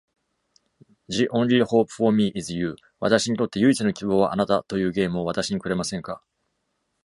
[1.09, 6.23] 「The Only Hope for Me Is You」(私にとって唯一の希望はあなた)というゲームを私にくれませんか?